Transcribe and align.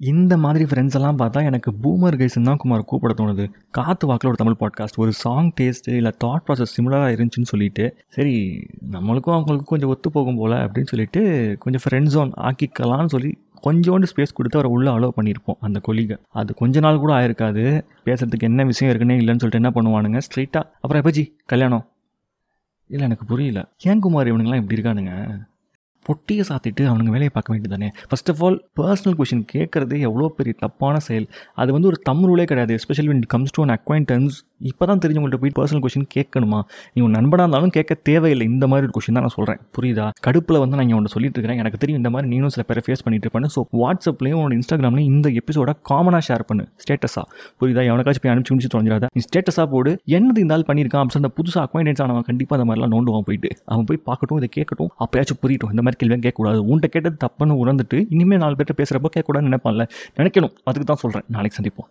இந்த 0.00 0.36
மாதிரி 0.36 0.64
ஃப்ரெண்ட்ஸ் 0.64 0.94
எல்லாம் 0.94 1.18
பார்த்தா 1.18 1.44
எனக்கு 1.44 1.72
பூமர் 1.82 2.14
கைஸ்ன்னு 2.14 2.42
தான் 2.42 2.56
குமார் 2.56 2.84
கூப்பிட 2.84 3.14
தோணுது. 3.14 3.50
காத்து 3.70 4.06
வாக்கில் 4.06 4.30
ஒரு 4.30 4.36
தமிழ் 4.36 4.56
பாட்காஸ்ட் 4.60 4.96
ஒரு 4.96 5.12
சாங் 5.12 5.52
டேஸ்ட்டு 5.60 5.90
இல்லை 5.90 6.12
தாட் 6.24 6.42
ப்ராசஸ் 6.48 6.72
சிமிலராக 6.76 7.12
இருந்துச்சுன்னு 7.14 7.42
சொல்லிட்டு 7.42 7.96
சரி 8.08 8.66
நம்மளுக்கும் 8.90 9.26
அவங்களுக்கும் 9.26 9.64
கொஞ்சம் 9.64 9.88
ஒத்து 9.88 10.10
போகும் 10.10 10.36
போல் 10.36 10.52
அப்படின்னு 10.52 10.82
சொல்லிட்டு 10.82 11.56
கொஞ்சம் 11.58 11.80
ஃப்ரெண்ட் 11.88 12.06
ஜோன் 12.06 12.32
ஆக்கிக்கலாம்னு 12.36 13.06
சொல்லி 13.06 13.38
கொஞ்சோண்டு 13.62 14.06
ஸ்பேஸ் 14.16 14.34
கொடுத்து 14.34 14.58
அவரை 14.58 14.70
உள்ளே 14.70 14.90
அலோவ் 14.90 15.10
பண்ணியிருப்போம் 15.16 15.56
அந்த 15.60 15.80
கொலிகை. 15.88 16.18
அது 16.28 16.54
கொஞ்ச 16.54 16.80
நாள் 16.80 16.98
கூட 16.98 17.12
ஆயிருக்காது. 17.12 17.84
பேசுறதுக்கு 18.04 18.38
என்ன 18.38 18.64
விஷயம் 18.64 18.96
இருக்குன்னே 18.96 19.12
இல்லைன்னு 19.12 19.38
சொல்லிட்டு 19.38 19.62
என்ன 19.62 19.70
பண்ணுவானுங்க? 19.70 20.20
ஸ்ட்ரைட்டாக 20.30 20.70
அப்புறம் 20.80 21.02
எப்பஜி 21.02 21.32
கல்யாணம்? 21.46 21.86
இல்லை 22.88 23.04
எனக்கு 23.04 23.24
புரியல. 23.24 23.68
ஏன் 23.82 23.98
குமார் 23.98 24.26
இவனுங்களாம் 24.26 24.70
இப்படி 24.70 24.80
இருக்கானுங்க? 24.80 25.40
பொட்டியை 26.02 26.44
சாத்திட்டு 26.48 26.80
அவனுங்க 26.80 27.12
வேலையை 27.14 27.30
பார்க்க 27.32 27.52
வேண்டியது 27.52 27.68
தானே 27.68 27.90
first 28.08 28.30
of 28.30 28.44
all 28.44 28.68
personal 28.76 29.20
question 29.20 29.46
கேட்குறது 29.52 29.98
எவ்வளோ 29.98 30.32
பெரிய 30.36 30.54
தப்பான 30.58 30.98
செயல். 30.98 31.28
அது 31.54 31.72
வந்து 31.72 31.86
ஒரு 31.86 31.98
தமிழே 31.98 32.44
கிடையாது 32.44 32.76
especially 32.76 33.10
when 33.10 33.14
it 33.14 33.26
comes 33.26 33.52
to 33.52 33.64
an 33.64 33.78
acquaintance 33.78 34.36
இப்போ 34.70 34.84
தான் 34.90 35.00
தெரிஞ்சவங்கள்ட்ட 35.02 35.38
போய் 35.42 35.52
பர்சனல் 35.58 35.82
கொஷின் 35.84 36.06
கேட்கணுமா? 36.14 36.60
நீ 36.94 37.00
உன் 37.06 37.14
நண்பனாக 37.18 37.44
இருந்தாலும் 37.44 37.72
கேட்க 37.76 37.92
தேவையில்லை. 38.08 38.46
இந்த 38.52 38.66
மாதிரி 38.70 38.86
ஒரு 38.88 38.94
கொஷின் 38.96 39.16
தான் 39.18 39.24
நான் 39.26 39.34
சொல்கிறேன் 39.36 39.60
புரியுதா? 39.76 40.06
கடுப்பில் 40.26 40.58
வந்து 40.62 40.76
நான் 40.76 40.84
இங்கே 40.86 40.96
ஒன்று 40.98 41.12
சொல்லிட்டு 41.14 41.36
இருக்கிறேன். 41.38 41.60
எனக்கு 41.62 41.78
தெரியும் 41.82 42.00
இந்த 42.00 42.10
மாதிரி 42.14 42.28
நீனும் 42.32 42.52
சில 42.54 42.64
பேரை 42.68 42.82
ஃபேஸ் 42.86 43.02
பண்ணிட்டு 43.04 43.26
இருப்பேன் 43.26 43.52
ஸோ 43.56 43.62
வாட்ஸ்அப்லேயும் 43.82 44.38
உன்னோட 44.40 44.56
இன்ஸ்டாகிராம்லையும் 44.58 45.10
இந்த 45.14 45.28
எபிசோட 45.40 45.72
காமனாக 45.90 46.22
ஷேர் 46.28 46.44
பண்ணு. 46.50 46.66
ஸ்டேட்டஸாக 46.84 47.24
புரியுதா? 47.60 47.84
எவனுக்காச்சும் 47.90 48.24
போய் 48.26 48.32
அனுப்பிச்சு 48.34 48.54
முடிச்சு 48.56 48.72
தொலைஞ்சிடாத. 48.74 49.08
நீ 49.16 49.22
ஸ்டேட்டஸாக 49.28 49.66
போடு. 49.74 49.92
என்னது 50.18 50.44
இந்த 50.44 50.56
ஆள் 50.58 50.66
பண்ணியிருக்கான். 50.70 51.04
அப்படின்னு 51.04 51.22
அந்த 51.24 51.32
புதுசாக 51.38 51.64
அக்வைண்டன்ஸ் 51.68 52.02
ஆனவன். 52.06 52.26
கண்டிப்பாக 52.30 52.58
அந்த 52.58 52.68
மாதிரிலாம் 52.70 52.94
நோண்டுவான் 52.96 53.26
போயிட்டு. 53.30 53.50
அவன் 53.72 53.88
போய் 53.90 54.02
பார்க்கட்டும் 54.10 54.40
இதை 54.42 54.50
கேட்கட்டும். 54.58 54.92
அப்பயாச்சும் 55.06 55.40
புரியட்டும். 55.44 55.72
இந்த 55.76 55.84
மாதிரி 55.86 56.00
கேள்வியாக 56.02 56.22
கேட்கக்கூடாது. 56.26 56.60
உன்ட்ட 56.72 56.90
கேட்டது 56.96 57.18
தப்புன்னு 57.26 57.60
உணர்ந்துட்டு 57.64 58.00
இனிமேல் 58.16 58.42
நாலு 58.44 58.56
பேர்ட்ட 58.60 58.76
பேசுகிறப்போ 58.82 59.12
கேட்கக்கூடாதுன்னு 59.16 59.52
நினைப்பான்ல. 59.52 59.86
நினைக்கணும். 60.20 60.54
அதுக்கு 60.70 60.88
தான் 60.92 61.02
சொல்கிறேன் 61.04 61.28
நாளைக்கு 61.36 61.58
சந்திப்போம். 61.60 61.90